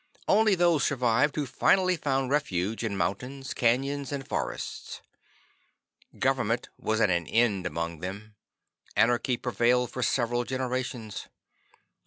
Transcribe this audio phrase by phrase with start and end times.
[0.27, 4.99] Only those survived who finally found refuge in mountains, canyons and forests.
[6.17, 8.33] Government was at an end among them.
[8.95, 11.27] Anarchy prevailed for several generations.